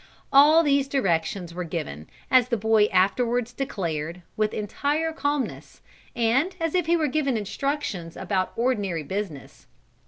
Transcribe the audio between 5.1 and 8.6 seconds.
calmness, and as if he were giving instructions about